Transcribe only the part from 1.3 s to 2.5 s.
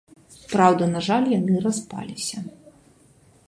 яны распаліся.